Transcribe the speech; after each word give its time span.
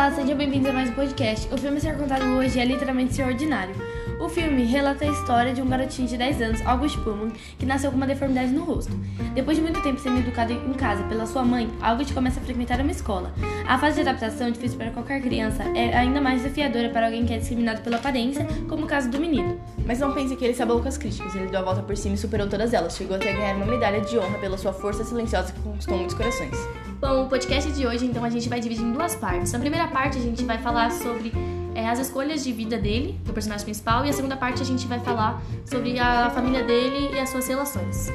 Olá, 0.00 0.10
sejam 0.12 0.34
bem-vindos 0.34 0.70
a 0.70 0.72
mais 0.72 0.88
um 0.88 0.94
podcast. 0.94 1.46
O 1.52 1.58
filme 1.58 1.76
a 1.76 1.80
ser 1.80 1.94
contado 1.94 2.24
hoje 2.24 2.58
é 2.58 2.64
literalmente 2.64 3.10
extraordinário. 3.10 3.74
O 4.18 4.30
filme 4.30 4.64
relata 4.64 5.04
a 5.04 5.08
história 5.08 5.52
de 5.52 5.60
um 5.60 5.66
garotinho 5.66 6.08
de 6.08 6.16
10 6.16 6.40
anos, 6.40 6.62
August 6.66 6.96
Pullman, 7.00 7.30
que 7.58 7.66
nasceu 7.66 7.90
com 7.90 7.98
uma 7.98 8.06
deformidade 8.06 8.50
no 8.50 8.64
rosto. 8.64 8.98
Depois 9.34 9.58
de 9.58 9.62
muito 9.62 9.82
tempo 9.82 10.00
sendo 10.00 10.20
educado 10.20 10.54
em 10.54 10.72
casa 10.72 11.04
pela 11.04 11.26
sua 11.26 11.44
mãe, 11.44 11.68
August 11.82 12.14
começa 12.14 12.40
a 12.40 12.42
frequentar 12.42 12.80
uma 12.80 12.90
escola. 12.90 13.30
A 13.68 13.76
fase 13.76 13.96
de 13.96 14.08
adaptação, 14.08 14.50
difícil 14.50 14.78
para 14.78 14.90
qualquer 14.90 15.20
criança, 15.20 15.64
é 15.76 15.94
ainda 15.94 16.18
mais 16.18 16.40
desafiadora 16.40 16.88
para 16.88 17.04
alguém 17.04 17.26
que 17.26 17.34
é 17.34 17.36
discriminado 17.36 17.82
pela 17.82 17.98
aparência, 17.98 18.46
como 18.70 18.84
o 18.84 18.88
caso 18.88 19.10
do 19.10 19.20
menino. 19.20 19.60
Mas 19.84 19.98
não 19.98 20.14
pense 20.14 20.34
que 20.34 20.42
ele 20.42 20.54
se 20.54 20.62
abalou 20.62 20.80
com 20.80 20.88
as 20.88 20.96
críticas, 20.96 21.34
ele 21.34 21.48
deu 21.48 21.60
a 21.60 21.62
volta 21.62 21.82
por 21.82 21.94
cima 21.94 22.14
e 22.14 22.18
superou 22.18 22.48
todas 22.48 22.72
elas, 22.72 22.96
chegou 22.96 23.16
até 23.16 23.32
a 23.32 23.36
ganhar 23.36 23.54
uma 23.54 23.66
medalha 23.66 24.00
de 24.00 24.18
honra 24.18 24.38
pela 24.38 24.56
sua 24.56 24.72
força 24.72 25.04
silenciosa 25.04 25.52
que 25.52 25.60
conquistou 25.60 25.98
muitos 25.98 26.14
corações. 26.14 26.56
Bom, 27.00 27.24
o 27.24 27.28
podcast 27.30 27.72
de 27.72 27.86
hoje, 27.86 28.04
então, 28.04 28.22
a 28.22 28.28
gente 28.28 28.46
vai 28.46 28.60
dividir 28.60 28.84
em 28.84 28.92
duas 28.92 29.16
partes. 29.16 29.50
Na 29.52 29.58
primeira 29.58 29.88
parte, 29.88 30.18
a 30.18 30.20
gente 30.20 30.44
vai 30.44 30.58
falar 30.58 30.90
sobre 30.90 31.32
é, 31.74 31.88
as 31.88 31.98
escolhas 31.98 32.44
de 32.44 32.52
vida 32.52 32.76
dele, 32.76 33.18
do 33.24 33.32
personagem 33.32 33.64
principal, 33.64 34.04
e 34.04 34.10
a 34.10 34.12
segunda 34.12 34.36
parte 34.36 34.60
a 34.60 34.66
gente 34.66 34.86
vai 34.86 35.00
falar 35.00 35.42
sobre 35.64 35.98
a 35.98 36.28
família 36.28 36.62
dele 36.62 37.08
e 37.14 37.18
as 37.18 37.30
suas 37.30 37.48
relações. 37.48 38.12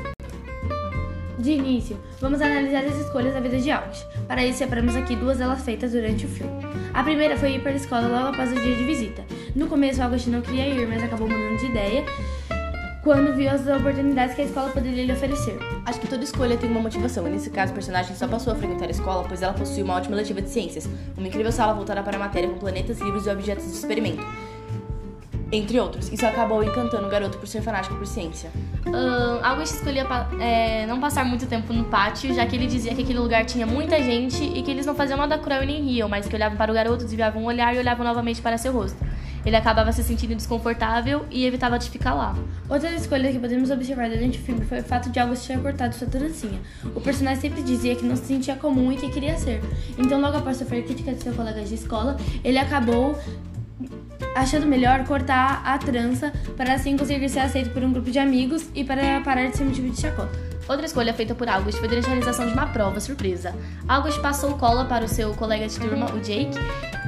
De 1.40 1.52
início, 1.52 1.98
vamos 2.22 2.40
analisar 2.40 2.86
as 2.86 2.96
escolhas 2.98 3.34
da 3.34 3.40
vida 3.40 3.58
de 3.58 3.72
August. 3.72 4.06
Para 4.28 4.46
isso, 4.46 4.60
separamos 4.60 4.96
aqui 4.96 5.16
duas 5.16 5.40
delas 5.40 5.66
feitas 5.66 5.92
durante 5.92 6.28
o 6.28 6.30
filme. 6.30 6.54
A 6.94 7.02
primeira 7.02 7.36
foi 7.36 7.56
ir 7.56 7.64
para 7.64 7.72
a 7.72 7.76
escola 7.76 8.08
logo 8.08 8.28
após 8.28 8.52
o 8.52 8.56
dia 8.56 8.76
de 8.76 8.84
visita. 8.84 9.26
No 9.56 9.66
começo, 9.66 10.00
August 10.04 10.28
não 10.28 10.42
queria 10.42 10.68
ir, 10.68 10.88
mas 10.88 11.02
acabou 11.02 11.28
mudando 11.28 11.58
de 11.58 11.66
ideia 11.66 12.06
quando 13.06 13.36
viu 13.36 13.52
as 13.52 13.62
oportunidades 13.68 14.36
que 14.36 14.42
a 14.42 14.46
escola 14.46 14.72
poderia 14.72 15.06
lhe 15.06 15.12
oferecer. 15.12 15.60
Acho 15.86 16.00
que 16.00 16.08
toda 16.08 16.24
escolha 16.24 16.58
tem 16.58 16.68
uma 16.68 16.82
motivação, 16.82 17.28
e 17.28 17.30
nesse 17.30 17.52
caso 17.52 17.72
o 17.72 17.76
personagem 17.76 18.16
só 18.16 18.28
passou 18.28 18.52
a 18.52 18.56
frequentar 18.56 18.88
a 18.88 18.92
escola 18.92 19.24
pois 19.28 19.44
ela 19.44 19.54
possui 19.54 19.84
uma 19.84 19.94
ótima 19.94 20.16
letiva 20.16 20.42
de 20.42 20.50
ciências, 20.50 20.90
uma 21.16 21.28
incrível 21.28 21.52
sala 21.52 21.72
voltada 21.76 22.02
para 22.02 22.18
a 22.18 22.20
matéria 22.20 22.50
com 22.50 22.58
planetas, 22.58 23.00
livros 23.00 23.28
e 23.28 23.30
objetos 23.30 23.66
de 23.66 23.74
experimento. 23.74 24.26
Entre 25.52 25.80
outros, 25.80 26.12
isso 26.12 26.26
acabou 26.26 26.64
encantando 26.64 27.06
o 27.06 27.10
garoto 27.10 27.38
por 27.38 27.48
ser 27.48 27.62
fanático 27.62 27.96
por 27.96 28.08
ciência. 28.08 28.50
Uh, 28.88 29.40
August 29.44 29.76
escolhia 29.76 30.08
é, 30.42 30.88
não 30.88 31.00
passar 31.00 31.24
muito 31.24 31.46
tempo 31.46 31.72
no 31.72 31.84
pátio, 31.86 32.34
já 32.34 32.44
que 32.48 32.56
ele 32.56 32.66
dizia 32.66 32.96
que 32.96 33.04
aquele 33.04 33.20
lugar 33.20 33.46
tinha 33.46 33.68
muita 33.68 34.02
gente 34.02 34.44
e 34.44 34.64
que 34.64 34.72
eles 34.72 34.84
não 34.84 34.96
faziam 34.96 35.18
nada 35.18 35.38
cruel 35.38 35.62
e 35.62 35.68
nem 35.68 35.84
riam, 35.84 36.10
mas 36.10 36.28
que 36.28 36.36
olhavam 36.36 36.58
para 36.58 36.72
o 36.72 36.74
garoto, 36.74 37.04
desviavam 37.04 37.44
um 37.44 37.46
olhar 37.46 37.76
e 37.76 37.78
olhavam 37.78 38.04
novamente 38.04 38.42
para 38.42 38.58
seu 38.58 38.74
rosto 38.74 38.98
ele 39.46 39.56
acabava 39.56 39.92
se 39.92 40.04
sentindo 40.04 40.36
desconfortável 40.36 41.26
e 41.30 41.46
evitava 41.46 41.78
de 41.78 41.90
ficar 41.90 42.14
lá. 42.14 42.36
Outra 42.70 42.92
escolha 42.94 43.32
que 43.32 43.40
podemos 43.40 43.70
observar 43.70 44.10
durante 44.10 44.40
o 44.40 44.42
filme 44.42 44.66
foi 44.66 44.80
o 44.80 44.84
fato 44.84 45.10
de 45.10 45.20
August 45.20 45.46
ter 45.46 45.60
cortado 45.60 45.94
sua 45.94 46.08
trancinha. 46.08 46.60
O 46.96 47.02
personagem 47.02 47.42
sempre 47.42 47.62
dizia 47.62 47.96
que 47.96 48.04
não 48.04 48.16
se 48.16 48.26
sentia 48.26 48.56
comum 48.56 48.92
e 48.92 48.98
que 48.98 49.10
queria 49.10 49.38
ser. 49.38 49.62
Então, 49.98 50.20
logo 50.20 50.38
após 50.38 50.58
sofrer 50.58 50.84
críticas 50.84 51.18
de 51.18 51.24
seus 51.24 51.36
colegas 51.36 51.70
de 51.70 51.76
escola, 51.76 52.18
ele 52.44 52.58
acabou 52.58 53.18
achando 54.36 54.66
melhor 54.66 55.06
cortar 55.06 55.62
a 55.66 55.78
trança 55.78 56.34
para 56.58 56.74
assim 56.74 56.98
conseguir 56.98 57.30
ser 57.30 57.40
aceito 57.40 57.70
por 57.70 57.84
um 57.84 57.92
grupo 57.92 58.12
de 58.12 58.20
amigos 58.20 58.70
e 58.74 58.84
para 58.84 59.22
parar 59.22 59.48
de 59.48 59.58
ser 59.58 59.64
motivo 59.64 59.90
de 59.90 60.00
chacota. 60.00 60.55
Outra 60.68 60.86
escolha 60.86 61.14
feita 61.14 61.36
por 61.36 61.48
August 61.48 61.80
foi 61.80 61.88
durante 61.88 62.06
a 62.06 62.10
realização 62.10 62.48
de 62.48 62.54
uma 62.54 62.68
prova 62.68 63.00
surpresa. 63.00 63.54
August 63.88 64.20
passou 64.20 64.58
cola 64.58 64.86
para 64.86 65.06
o 65.06 65.08
seu 65.08 65.34
colega 65.36 65.68
de 65.68 65.80
turma, 65.80 66.08
o 66.12 66.20
Jake, 66.20 66.58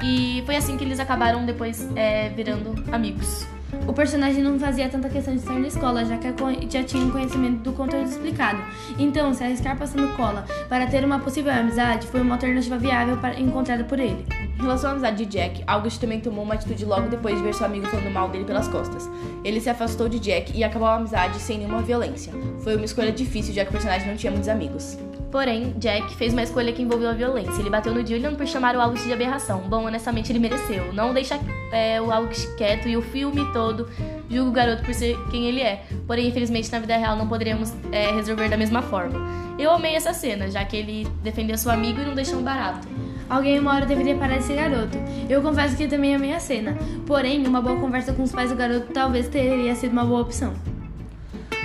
e 0.03 0.43
foi 0.45 0.55
assim 0.55 0.77
que 0.77 0.83
eles 0.83 0.99
acabaram 0.99 1.45
depois 1.45 1.87
é, 1.95 2.29
virando 2.29 2.75
amigos. 2.93 3.47
O 3.87 3.93
personagem 3.93 4.41
não 4.41 4.59
fazia 4.59 4.87
tanta 4.89 5.09
questão 5.09 5.33
de 5.33 5.41
estar 5.41 5.53
na 5.53 5.67
escola, 5.67 6.05
já 6.05 6.17
que 6.17 6.27
já 6.69 6.83
tinha 6.83 7.03
um 7.03 7.11
conhecimento 7.11 7.63
do 7.63 7.73
conteúdo 7.73 8.09
explicado. 8.09 8.59
Então, 8.97 9.33
se 9.33 9.43
arriscar 9.43 9.77
passando 9.77 10.15
cola 10.15 10.45
para 10.69 10.87
ter 10.87 11.03
uma 11.03 11.19
possível 11.19 11.51
amizade 11.51 12.07
foi 12.07 12.21
uma 12.21 12.35
alternativa 12.35 12.77
viável 12.77 13.17
para, 13.17 13.39
encontrada 13.39 13.83
por 13.83 13.99
ele. 13.99 14.25
Em 14.57 14.61
relação 14.61 14.89
à 14.89 14.93
amizade 14.93 15.17
de 15.17 15.25
Jack, 15.25 15.63
August 15.67 15.99
também 15.99 16.19
tomou 16.19 16.43
uma 16.43 16.55
atitude 16.55 16.83
logo 16.83 17.09
depois 17.09 17.37
de 17.37 17.43
ver 17.43 17.53
seu 17.53 17.65
amigo 17.65 17.85
falando 17.87 18.11
mal 18.11 18.29
dele 18.29 18.45
pelas 18.45 18.67
costas. 18.67 19.09
Ele 19.43 19.61
se 19.61 19.69
afastou 19.69 20.09
de 20.09 20.19
Jack 20.19 20.57
e 20.57 20.63
acabou 20.63 20.87
a 20.87 20.95
amizade 20.95 21.39
sem 21.39 21.59
nenhuma 21.59 21.81
violência. 21.81 22.33
Foi 22.59 22.75
uma 22.75 22.85
escolha 22.85 23.11
difícil, 23.11 23.53
já 23.53 23.63
que 23.63 23.69
o 23.69 23.73
personagem 23.73 24.07
não 24.07 24.15
tinha 24.15 24.31
muitos 24.31 24.49
amigos. 24.49 24.97
Porém, 25.31 25.73
Jack 25.77 26.15
fez 26.15 26.33
uma 26.33 26.43
escolha 26.43 26.71
que 26.71 26.81
envolveu 26.81 27.09
a 27.09 27.13
violência. 27.13 27.59
Ele 27.59 27.69
bateu 27.69 27.93
no 27.93 27.99
Julian 27.99 28.33
por 28.33 28.47
chamar 28.47 28.75
o 28.75 28.81
August 28.81 29.05
de 29.05 29.13
aberração. 29.13 29.59
Bom, 29.67 29.85
honestamente, 29.85 30.31
ele 30.31 30.39
mereceu. 30.39 30.93
Não 30.93 31.13
deixa 31.13 31.37
é, 31.71 32.01
o 32.01 32.11
August 32.11 32.55
quieto 32.55 32.87
e 32.87 32.97
o 32.97 33.01
filme 33.01 33.51
todo 33.51 33.89
julga 34.29 34.49
o 34.49 34.51
garoto 34.51 34.83
por 34.83 34.93
ser 34.93 35.17
quem 35.29 35.45
ele 35.45 35.61
é. 35.61 35.83
Porém, 36.05 36.27
infelizmente, 36.27 36.71
na 36.71 36.79
vida 36.79 36.97
real 36.97 37.15
não 37.15 37.27
poderíamos 37.27 37.73
é, 37.91 38.11
resolver 38.11 38.49
da 38.49 38.57
mesma 38.57 38.81
forma. 38.81 39.19
Eu 39.57 39.71
amei 39.71 39.95
essa 39.95 40.13
cena, 40.13 40.49
já 40.49 40.63
que 40.63 40.77
ele 40.77 41.07
defendeu 41.23 41.57
seu 41.57 41.71
amigo 41.71 41.99
e 42.01 42.05
não 42.05 42.13
deixou 42.13 42.39
um 42.39 42.43
barato. 42.43 42.87
Alguém 43.29 43.59
uma 43.59 43.73
hora 43.73 43.85
deveria 43.85 44.15
parar 44.15 44.37
esse 44.37 44.53
garoto. 44.53 44.97
Eu 45.29 45.41
confesso 45.41 45.75
que 45.75 45.87
também 45.87 46.15
amei 46.15 46.33
a 46.33 46.39
cena. 46.39 46.77
Porém, 47.05 47.45
uma 47.45 47.61
boa 47.61 47.79
conversa 47.79 48.13
com 48.13 48.23
os 48.23 48.31
pais 48.31 48.49
do 48.49 48.55
garoto 48.55 48.93
talvez 48.93 49.27
teria 49.27 49.75
sido 49.75 49.91
uma 49.91 50.05
boa 50.05 50.21
opção. 50.21 50.53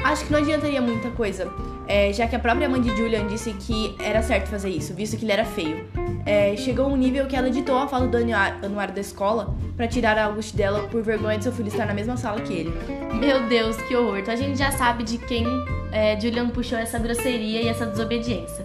Acho 0.05 0.25
que 0.25 0.33
não 0.33 0.41
adiantaria 0.41 0.81
muita 0.81 1.11
coisa 1.11 1.53
é, 1.93 2.13
já 2.13 2.27
que 2.27 2.37
a 2.37 2.39
própria 2.39 2.69
mãe 2.69 2.81
de 2.81 2.89
Julian 2.97 3.27
disse 3.27 3.53
que 3.53 3.95
era 4.01 4.23
certo 4.23 4.49
fazer 4.49 4.71
isso, 4.71 4.95
visto 4.95 5.17
que 5.17 5.25
ele 5.25 5.33
era 5.33 5.45
feio. 5.45 5.87
É, 6.25 6.55
chegou 6.57 6.87
um 6.87 6.97
nível 6.97 7.27
que 7.27 7.35
ela 7.35 7.49
editou 7.49 7.77
a 7.77 7.89
foto 7.89 8.07
do 8.07 8.17
anuário 8.17 8.95
da 8.95 9.01
escola 9.01 9.55
para 9.77 9.89
tirar 9.89 10.17
a 10.17 10.27
August 10.27 10.55
dela 10.55 10.87
por 10.89 11.03
vergonha 11.03 11.39
de 11.39 11.45
seu 11.45 11.53
filho 11.53 11.69
estar 11.69 11.87
na 11.87 11.95
mesma 11.95 12.17
sala 12.17 12.41
que 12.41 12.53
ele. 12.53 12.73
Meu 13.19 13.49
Deus, 13.49 13.77
que 13.83 13.97
horror! 13.97 14.19
Então 14.19 14.33
a 14.33 14.37
gente 14.37 14.57
já 14.57 14.71
sabe 14.71 15.03
de 15.03 15.19
quem 15.19 15.45
é, 15.91 16.19
Julian 16.19 16.49
puxou 16.49 16.79
essa 16.79 16.99
grosseria 16.99 17.63
e 17.63 17.69
essa 17.69 17.87
desobediência. 17.87 18.65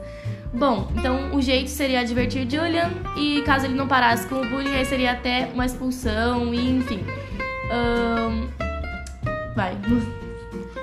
Bom, 0.53 0.87
então 0.95 1.35
o 1.35 1.41
jeito 1.41 1.69
seria 1.69 2.01
advertir 2.01 2.49
Julian 2.49 2.91
e 3.15 3.41
caso 3.43 3.65
ele 3.65 3.75
não 3.75 3.87
parasse 3.87 4.27
com 4.27 4.35
o 4.35 4.49
bullying, 4.49 4.75
aí 4.75 4.85
seria 4.85 5.11
até 5.11 5.49
uma 5.53 5.65
expulsão 5.65 6.53
e 6.53 6.77
enfim. 6.77 7.03
Um... 7.71 8.47
Vai. 9.55 9.75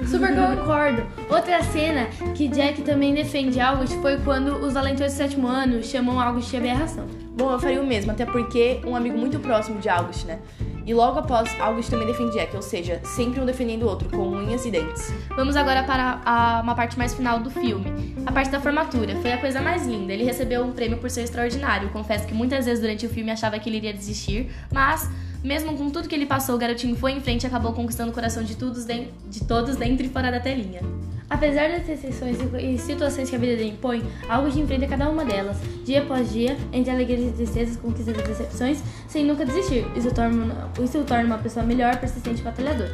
Super 0.06 0.34
concordo. 0.34 1.02
Outra 1.30 1.62
cena 1.62 2.06
que 2.34 2.48
Jack 2.48 2.82
também 2.82 3.14
defende 3.14 3.60
August 3.60 3.94
foi 4.00 4.18
quando 4.18 4.56
os 4.56 4.74
valentões 4.74 5.12
do 5.12 5.16
sétimo 5.16 5.46
ano 5.46 5.82
chamam 5.82 6.20
August 6.20 6.50
de 6.50 6.56
aberração. 6.56 7.06
Bom, 7.36 7.50
eu 7.50 7.58
faria 7.58 7.80
o 7.80 7.86
mesmo, 7.86 8.12
até 8.12 8.24
porque 8.24 8.80
um 8.86 8.94
amigo 8.94 9.18
muito 9.18 9.38
próximo 9.40 9.80
de 9.80 9.88
August, 9.88 10.24
né? 10.24 10.38
E 10.86 10.92
logo 10.92 11.18
após, 11.18 11.58
August 11.58 11.88
também 11.88 12.06
defende 12.06 12.32
Jack, 12.32 12.54
ou 12.54 12.60
seja, 12.60 13.00
sempre 13.04 13.40
um 13.40 13.46
defendendo 13.46 13.84
o 13.84 13.88
outro, 13.88 14.08
com 14.10 14.28
unhas 14.28 14.66
e 14.66 14.70
dentes. 14.70 15.12
Vamos 15.34 15.56
agora 15.56 15.82
para 15.82 16.20
a, 16.24 16.60
uma 16.62 16.74
parte 16.74 16.98
mais 16.98 17.14
final 17.14 17.40
do 17.40 17.50
filme. 17.50 18.14
A 18.26 18.30
parte 18.30 18.50
da 18.50 18.60
formatura. 18.60 19.16
Foi 19.16 19.32
a 19.32 19.38
coisa 19.38 19.62
mais 19.62 19.86
linda. 19.86 20.12
Ele 20.12 20.24
recebeu 20.24 20.62
um 20.62 20.72
prêmio 20.72 20.98
por 20.98 21.08
ser 21.10 21.22
extraordinário. 21.22 21.88
Confesso 21.88 22.26
que 22.26 22.34
muitas 22.34 22.66
vezes 22.66 22.80
durante 22.80 23.06
o 23.06 23.08
filme 23.08 23.30
achava 23.30 23.58
que 23.58 23.68
ele 23.68 23.78
iria 23.78 23.94
desistir, 23.94 24.50
mas 24.70 25.10
mesmo 25.44 25.76
com 25.76 25.90
tudo 25.90 26.08
que 26.08 26.14
ele 26.14 26.24
passou, 26.24 26.54
o 26.54 26.58
garotinho 26.58 26.96
foi 26.96 27.12
em 27.12 27.20
frente 27.20 27.44
e 27.44 27.46
acabou 27.46 27.74
conquistando 27.74 28.10
o 28.10 28.14
coração 28.14 28.42
de, 28.42 28.56
todos, 28.56 28.86
de 28.86 29.44
todos 29.46 29.76
dentro 29.76 30.06
e 30.06 30.08
fora 30.08 30.32
da 30.32 30.40
telinha. 30.40 30.80
Apesar 31.28 31.68
das 31.68 31.86
exceções 31.88 32.38
e 32.58 32.78
situações 32.78 33.28
que 33.28 33.36
a 33.36 33.38
vida 33.38 33.62
impõe, 33.62 34.02
algo 34.28 34.50
te 34.50 34.58
enfrenta 34.58 34.86
cada 34.86 35.08
uma 35.08 35.24
delas, 35.24 35.58
dia 35.84 36.02
após 36.02 36.32
dia, 36.32 36.56
entre 36.72 36.90
alegrias 36.90 37.30
e 37.30 37.32
tristezas, 37.32 37.76
conquistas 37.76 38.16
e 38.16 38.22
decepções, 38.22 38.82
sem 39.06 39.24
nunca 39.24 39.44
desistir. 39.44 39.84
Isso 39.94 40.12
torna, 40.14 40.70
isso 40.82 41.04
torna 41.04 41.24
uma 41.24 41.38
pessoa 41.38 41.64
melhor, 41.64 41.96
persistente 41.98 42.40
e 42.40 42.44
batalhadora. 42.44 42.92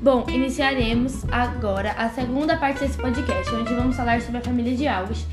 Bom, 0.00 0.26
iniciaremos 0.28 1.24
agora 1.30 1.92
a 1.92 2.08
segunda 2.10 2.56
parte 2.56 2.80
desse 2.80 2.98
podcast, 2.98 3.54
onde 3.54 3.74
vamos 3.74 3.96
falar 3.96 4.20
sobre 4.20 4.38
a 4.38 4.42
família 4.42 4.76
de 4.76 4.86
August. 4.86 5.26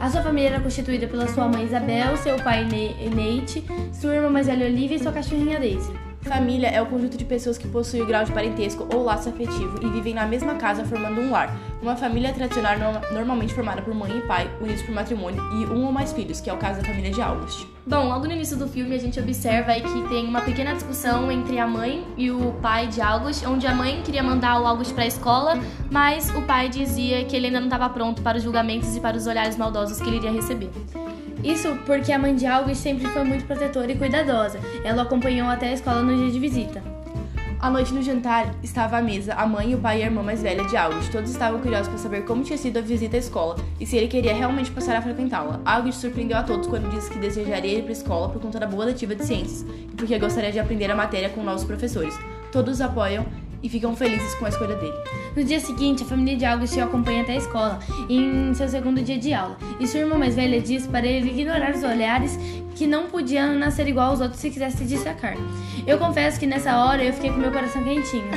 A 0.00 0.08
sua 0.08 0.22
família 0.22 0.50
era 0.50 0.60
constituída 0.60 1.08
pela 1.08 1.26
sua 1.26 1.48
mãe 1.48 1.64
Isabel, 1.64 2.16
seu 2.18 2.36
pai 2.36 2.64
Nate, 2.64 3.64
sua 3.92 4.14
irmã 4.14 4.30
mais 4.30 4.46
velha 4.46 4.66
Olivia 4.66 4.96
e 4.96 5.00
sua 5.00 5.10
cachorrinha 5.10 5.58
Daisy. 5.58 6.07
Família 6.28 6.68
é 6.68 6.82
o 6.82 6.84
conjunto 6.84 7.16
de 7.16 7.24
pessoas 7.24 7.56
que 7.56 7.66
possuem 7.66 8.02
o 8.02 8.06
grau 8.06 8.22
de 8.22 8.30
parentesco 8.30 8.86
ou 8.92 9.02
laço 9.02 9.30
afetivo 9.30 9.78
e 9.82 9.88
vivem 9.88 10.12
na 10.12 10.26
mesma 10.26 10.56
casa 10.56 10.84
formando 10.84 11.22
um 11.22 11.30
lar. 11.30 11.58
Uma 11.80 11.96
família 11.96 12.34
tradicional 12.34 12.76
normalmente 13.10 13.54
formada 13.54 13.80
por 13.80 13.94
mãe 13.94 14.18
e 14.18 14.20
pai, 14.20 14.50
unidos 14.60 14.82
por 14.82 14.94
matrimônio 14.94 15.42
e 15.54 15.64
um 15.66 15.86
ou 15.86 15.90
mais 15.90 16.12
filhos, 16.12 16.38
que 16.38 16.50
é 16.50 16.52
o 16.52 16.58
caso 16.58 16.82
da 16.82 16.86
família 16.86 17.10
de 17.10 17.22
August. 17.22 17.66
Bom, 17.86 18.08
logo 18.08 18.26
no 18.26 18.32
início 18.32 18.58
do 18.58 18.68
filme 18.68 18.94
a 18.94 18.98
gente 18.98 19.18
observa 19.18 19.72
que 19.72 20.08
tem 20.10 20.26
uma 20.26 20.42
pequena 20.42 20.74
discussão 20.74 21.32
entre 21.32 21.58
a 21.58 21.66
mãe 21.66 22.06
e 22.18 22.30
o 22.30 22.52
pai 22.60 22.88
de 22.88 23.00
August, 23.00 23.46
onde 23.46 23.66
a 23.66 23.74
mãe 23.74 24.02
queria 24.02 24.22
mandar 24.22 24.60
o 24.60 24.66
August 24.66 24.92
para 24.92 25.04
a 25.04 25.08
escola, 25.08 25.58
mas 25.90 26.28
o 26.34 26.42
pai 26.42 26.68
dizia 26.68 27.24
que 27.24 27.34
ele 27.34 27.46
ainda 27.46 27.60
não 27.60 27.68
estava 27.68 27.88
pronto 27.88 28.20
para 28.20 28.36
os 28.36 28.42
julgamentos 28.42 28.94
e 28.94 29.00
para 29.00 29.16
os 29.16 29.26
olhares 29.26 29.56
maldosos 29.56 29.98
que 29.98 30.06
ele 30.06 30.18
iria 30.18 30.30
receber. 30.30 30.70
Isso 31.42 31.76
porque 31.86 32.12
a 32.12 32.18
mãe 32.18 32.34
de 32.34 32.46
August 32.46 32.82
sempre 32.82 33.06
foi 33.08 33.24
muito 33.24 33.44
protetora 33.46 33.90
e 33.92 33.96
cuidadosa. 33.96 34.58
Ela 34.84 35.02
o 35.02 35.06
acompanhou 35.06 35.48
até 35.48 35.68
a 35.68 35.72
escola 35.72 36.02
no 36.02 36.16
dia 36.16 36.30
de 36.30 36.38
visita. 36.38 36.82
À 37.60 37.70
noite 37.70 37.92
no 37.92 38.00
jantar, 38.00 38.54
estava 38.62 38.98
à 38.98 39.02
mesa 39.02 39.34
a 39.34 39.44
mãe, 39.44 39.74
o 39.74 39.78
pai 39.78 39.98
e 39.98 40.02
a 40.04 40.06
irmã 40.06 40.22
mais 40.22 40.40
velha 40.40 40.64
de 40.64 40.76
August. 40.76 41.10
Todos 41.10 41.30
estavam 41.30 41.60
curiosos 41.60 41.88
para 41.88 41.98
saber 41.98 42.24
como 42.24 42.44
tinha 42.44 42.56
sido 42.56 42.78
a 42.78 42.80
visita 42.80 43.16
à 43.16 43.18
escola 43.18 43.56
e 43.80 43.86
se 43.86 43.96
ele 43.96 44.06
queria 44.06 44.32
realmente 44.32 44.70
passar 44.70 44.94
a 44.94 45.02
frequentá-la. 45.02 45.60
August 45.64 46.00
surpreendeu 46.00 46.36
a 46.36 46.44
todos 46.44 46.68
quando 46.68 46.88
disse 46.88 47.10
que 47.10 47.18
desejaria 47.18 47.78
ir 47.78 47.82
para 47.82 47.90
a 47.90 47.92
escola 47.92 48.28
por 48.28 48.40
conta 48.40 48.60
da 48.60 48.66
boa 48.66 48.84
letiva 48.84 49.14
de 49.14 49.24
ciências 49.24 49.62
e 49.62 49.96
porque 49.96 50.16
gostaria 50.20 50.52
de 50.52 50.60
aprender 50.60 50.88
a 50.88 50.94
matéria 50.94 51.30
com 51.30 51.42
novos 51.42 51.64
professores. 51.64 52.16
Todos 52.52 52.80
apoiam 52.80 53.26
e 53.62 53.68
ficam 53.68 53.94
felizes 53.96 54.34
com 54.34 54.46
a 54.46 54.48
escolha 54.48 54.76
dele. 54.76 54.96
No 55.36 55.44
dia 55.44 55.60
seguinte, 55.60 56.02
a 56.02 56.06
família 56.06 56.36
de 56.36 56.44
August 56.44 56.76
o 56.76 56.82
acompanha 56.82 57.22
até 57.22 57.32
a 57.32 57.36
escola, 57.36 57.78
em 58.08 58.52
seu 58.54 58.68
segundo 58.68 59.02
dia 59.02 59.18
de 59.18 59.32
aula, 59.32 59.56
e 59.80 59.86
sua 59.86 60.00
irmã 60.00 60.16
mais 60.16 60.34
velha 60.34 60.60
diz 60.60 60.86
para 60.86 61.06
ele 61.06 61.30
ignorar 61.30 61.74
os 61.74 61.82
olhares 61.82 62.38
que 62.74 62.86
não 62.86 63.06
podia 63.06 63.52
nascer 63.54 63.88
igual 63.88 64.10
aos 64.10 64.20
outros 64.20 64.40
se 64.40 64.50
quisesse 64.50 64.78
se 64.78 64.84
destacar. 64.84 65.36
Eu 65.86 65.98
confesso 65.98 66.38
que 66.38 66.46
nessa 66.46 66.76
hora 66.84 67.02
eu 67.02 67.12
fiquei 67.12 67.30
com 67.30 67.38
meu 67.38 67.50
coração 67.50 67.82
quentinho. 67.82 68.30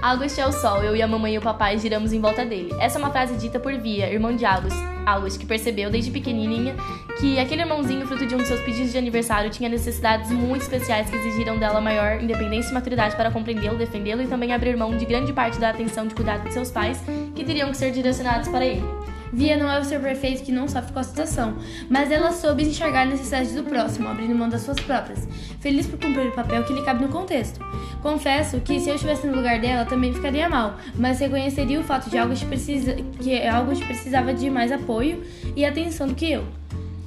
August 0.00 0.38
é 0.38 0.46
o 0.46 0.52
sol, 0.52 0.82
eu 0.84 0.94
e 0.94 1.02
a 1.02 1.08
mamãe 1.08 1.34
e 1.34 1.38
o 1.38 1.40
papai 1.40 1.76
giramos 1.76 2.12
em 2.12 2.20
volta 2.20 2.44
dele. 2.46 2.72
Essa 2.78 2.98
é 2.98 3.00
uma 3.00 3.10
frase 3.10 3.36
dita 3.36 3.58
por 3.58 3.74
Via, 3.74 4.08
irmão 4.08 4.34
de 4.34 4.44
August, 4.44 4.76
August 5.04 5.40
que 5.40 5.44
percebeu 5.44 5.90
desde 5.90 6.12
pequenininha 6.12 6.76
que 7.18 7.36
aquele 7.36 7.62
irmãozinho, 7.62 8.06
fruto 8.06 8.24
de 8.24 8.32
um 8.32 8.38
dos 8.38 8.46
seus 8.46 8.60
pedidos 8.60 8.92
de 8.92 8.98
aniversário, 8.98 9.50
tinha 9.50 9.68
necessidades 9.68 10.30
muito 10.30 10.62
especiais 10.62 11.10
que 11.10 11.16
exigiram 11.16 11.58
dela 11.58 11.80
maior 11.80 12.22
independência 12.22 12.70
e 12.70 12.74
maturidade 12.74 13.16
para 13.16 13.30
compreendê-lo, 13.32 13.76
defendê-lo 13.76 14.22
e 14.22 14.28
também 14.28 14.52
abrir 14.52 14.76
mão 14.76 14.96
de 14.96 15.04
grande 15.04 15.32
parte 15.32 15.58
da 15.58 15.70
atenção 15.70 16.06
de 16.06 16.14
cuidado 16.14 16.44
de 16.44 16.52
seus 16.52 16.70
pais, 16.70 17.02
que 17.34 17.44
teriam 17.44 17.70
que 17.72 17.76
ser 17.76 17.90
direcionados 17.90 18.48
para 18.48 18.64
ele. 18.64 18.84
Via 19.32 19.56
não 19.56 19.70
é 19.70 19.78
o 19.78 19.84
ser 19.84 20.00
perfeito 20.00 20.42
que 20.42 20.52
não 20.52 20.66
sofre 20.66 20.92
com 20.92 20.98
a 20.98 21.02
situação, 21.02 21.56
mas 21.88 22.10
ela 22.10 22.32
soube 22.32 22.64
enxergar 22.64 23.02
a 23.02 23.06
necessidade 23.06 23.54
do 23.54 23.62
próximo, 23.62 24.08
abrindo 24.08 24.34
mão 24.34 24.48
das 24.48 24.62
suas 24.62 24.80
próprias, 24.80 25.28
feliz 25.60 25.86
por 25.86 25.98
cumprir 25.98 26.28
o 26.28 26.32
papel 26.32 26.64
que 26.64 26.72
lhe 26.72 26.82
cabe 26.82 27.04
no 27.04 27.10
contexto. 27.10 27.60
Confesso 28.02 28.60
que 28.60 28.80
se 28.80 28.88
eu 28.88 28.94
estivesse 28.94 29.26
no 29.26 29.36
lugar 29.36 29.60
dela 29.60 29.84
também 29.84 30.12
ficaria 30.12 30.48
mal, 30.48 30.76
mas 30.94 31.20
reconheceria 31.20 31.80
o 31.80 31.84
fato 31.84 32.08
de 32.08 32.16
algo 32.16 32.34
precisa, 32.46 32.94
que 32.94 33.46
algo 33.46 33.76
precisava 33.84 34.32
de 34.32 34.48
mais 34.48 34.72
apoio 34.72 35.22
e 35.54 35.64
atenção 35.64 36.06
do 36.06 36.14
que 36.14 36.30
eu. 36.30 36.44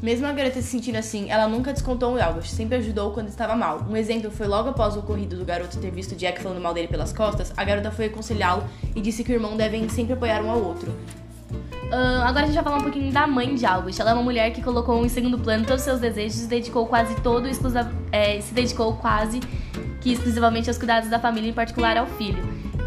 Mesmo 0.02 0.26
a 0.26 0.32
garota 0.32 0.56
se 0.56 0.68
sentindo 0.68 0.98
assim, 0.98 1.30
ela 1.30 1.48
nunca 1.48 1.72
descontou 1.72 2.16
o 2.16 2.22
August, 2.22 2.50
sempre 2.50 2.78
ajudou 2.78 3.12
quando 3.12 3.28
estava 3.28 3.56
mal. 3.56 3.86
Um 3.88 3.96
exemplo 3.96 4.32
foi 4.32 4.48
logo 4.48 4.70
após 4.70 4.96
o 4.96 5.00
ocorrido 5.00 5.38
do 5.38 5.46
garoto 5.46 5.78
ter 5.78 5.92
visto 5.92 6.16
Jack 6.16 6.42
falando 6.42 6.60
mal 6.60 6.74
dele 6.74 6.88
pelas 6.88 7.14
costas, 7.14 7.54
a 7.56 7.64
garota 7.64 7.92
foi 7.92 8.06
aconselhá-lo 8.06 8.64
e 8.96 9.02
disse 9.02 9.24
que 9.24 9.32
o 9.32 9.36
irmão 9.36 9.56
devem 9.56 9.88
sempre 9.90 10.14
apoiar 10.14 10.42
um 10.42 10.50
ao 10.50 10.64
outro. 10.64 10.92
Uh, 11.92 12.24
agora 12.24 12.44
a 12.44 12.46
gente 12.46 12.56
vai 12.56 12.64
falar 12.64 12.78
um 12.78 12.84
pouquinho 12.84 13.12
da 13.12 13.28
mãe 13.28 13.54
de 13.54 13.66
August. 13.66 14.00
Ela 14.00 14.12
é 14.12 14.14
uma 14.14 14.24
mulher 14.24 14.52
que 14.52 14.62
colocou 14.62 15.06
em 15.06 15.10
segundo 15.10 15.38
plano 15.38 15.66
todos 15.66 15.82
os 15.82 15.86
seus 15.86 16.00
desejos 16.00 16.44
e 16.44 16.48
dedicou 16.48 16.88
quase 16.88 17.14
todo 17.22 17.50
exclusiva, 17.50 17.92
é, 18.14 18.40
se 18.40 18.54
dedicou 18.54 18.94
quase 18.96 19.42
que 20.00 20.14
exclusivamente 20.14 20.70
aos 20.70 20.78
cuidados 20.78 21.10
da 21.10 21.20
família, 21.20 21.50
em 21.50 21.54
particular 21.54 21.98
ao 21.98 22.08
filho. 22.08 22.42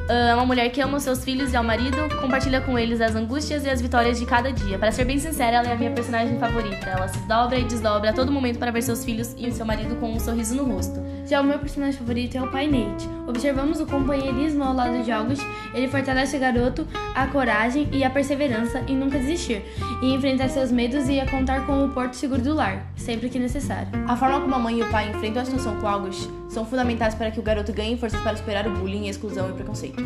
Ah, 0.08 0.30
é 0.30 0.34
uma 0.34 0.44
mulher 0.44 0.68
que 0.70 0.80
ama 0.80 0.98
os 0.98 1.02
seus 1.02 1.24
filhos 1.24 1.52
e 1.52 1.56
ao 1.56 1.64
marido, 1.64 1.96
compartilha 2.20 2.60
com 2.60 2.78
eles 2.78 3.00
as 3.00 3.14
angústias 3.14 3.64
e 3.64 3.70
as 3.70 3.80
vitórias 3.80 4.18
de 4.18 4.26
cada 4.26 4.52
dia. 4.52 4.78
Para 4.78 4.92
ser 4.92 5.04
bem 5.04 5.18
sincera, 5.18 5.56
ela 5.58 5.68
é 5.68 5.72
a 5.72 5.76
minha 5.76 5.90
personagem 5.92 6.38
favorita. 6.38 6.86
Ela 6.86 7.08
se 7.08 7.18
dobra 7.20 7.58
e 7.58 7.64
desdobra 7.64 8.10
a 8.10 8.12
todo 8.12 8.30
momento 8.30 8.58
para 8.58 8.70
ver 8.70 8.82
seus 8.82 9.04
filhos 9.04 9.34
e 9.38 9.48
o 9.48 9.52
seu 9.52 9.64
marido 9.64 9.96
com 9.96 10.12
um 10.12 10.20
sorriso 10.20 10.54
no 10.54 10.64
rosto. 10.64 11.02
Já 11.26 11.40
o 11.40 11.44
meu 11.44 11.58
personagem 11.58 11.98
favorito 11.98 12.36
é 12.36 12.42
o 12.42 12.50
pai 12.50 12.66
Nate. 12.66 13.08
Observamos 13.26 13.80
o 13.80 13.86
companheirismo 13.86 14.62
ao 14.62 14.74
lado 14.74 15.02
de 15.02 15.10
August, 15.10 15.42
ele 15.72 15.88
fortalece 15.88 16.36
o 16.36 16.40
garoto, 16.40 16.86
a 17.14 17.26
coragem 17.26 17.88
e 17.90 18.04
a 18.04 18.10
perseverança 18.10 18.84
em 18.86 18.94
nunca 18.94 19.18
desistir, 19.18 19.62
e 20.02 20.12
enfrentar 20.12 20.48
seus 20.50 20.70
medos 20.70 21.08
e 21.08 21.18
a 21.18 21.26
contar 21.26 21.64
com 21.64 21.86
o 21.86 21.88
porto 21.88 22.14
seguro 22.14 22.42
do 22.42 22.54
lar, 22.54 22.86
sempre 22.94 23.30
que 23.30 23.38
necessário. 23.38 23.88
A 24.06 24.14
forma 24.14 24.42
como 24.42 24.54
a 24.54 24.58
mãe 24.58 24.78
e 24.78 24.82
o 24.82 24.90
pai 24.90 25.08
enfrentam 25.08 25.40
a 25.40 25.44
situação 25.46 25.76
com 25.76 25.88
August 25.88 26.28
são 26.54 26.64
fundamentais 26.64 27.14
para 27.14 27.30
que 27.30 27.40
o 27.40 27.42
garoto 27.42 27.72
ganhe 27.72 27.96
forças 27.96 28.20
para 28.20 28.36
superar 28.36 28.66
o 28.66 28.70
bullying, 28.70 29.08
exclusão 29.08 29.50
e 29.50 29.52
preconceito. 29.52 30.02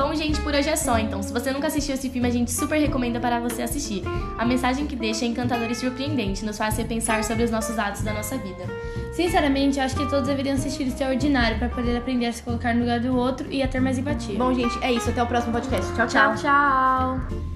Bom, 0.00 0.14
gente, 0.14 0.40
por 0.40 0.54
hoje 0.54 0.68
é 0.68 0.74
só, 0.74 0.98
então. 0.98 1.22
Se 1.22 1.32
você 1.32 1.52
nunca 1.52 1.66
assistiu 1.66 1.94
esse 1.94 2.08
filme, 2.08 2.26
a 2.26 2.30
gente 2.30 2.50
super 2.50 2.80
recomenda 2.80 3.20
para 3.20 3.38
você 3.38 3.62
assistir. 3.62 4.02
A 4.38 4.44
mensagem 4.44 4.86
que 4.86 4.96
deixa 4.96 5.24
é 5.24 5.28
encantadora 5.28 5.70
e 5.70 5.74
surpreendente, 5.74 6.44
nos 6.44 6.56
faz 6.56 6.76
repensar 6.78 7.22
sobre 7.22 7.44
os 7.44 7.50
nossos 7.50 7.78
atos 7.78 8.02
da 8.02 8.12
nossa 8.12 8.36
vida. 8.38 8.64
Sinceramente, 9.12 9.78
acho 9.78 9.94
que 9.94 10.08
todos 10.08 10.26
deveriam 10.26 10.54
assistir 10.54 10.88
Extraordinário 10.88 11.58
para 11.58 11.68
poder 11.68 11.96
aprender 11.96 12.26
a 12.26 12.32
se 12.32 12.42
colocar 12.42 12.74
no 12.74 12.80
lugar 12.80 12.98
do 12.98 13.14
outro 13.14 13.46
e 13.52 13.62
a 13.62 13.68
ter 13.68 13.80
mais 13.80 13.98
empatia. 13.98 14.38
Bom, 14.38 14.54
gente, 14.54 14.76
é 14.82 14.90
isso. 14.90 15.10
Até 15.10 15.22
o 15.22 15.26
próximo 15.26 15.52
podcast. 15.52 15.94
Tchau, 15.94 16.06
tchau. 16.06 16.34
Tchau, 16.34 17.18
tchau. 17.28 17.49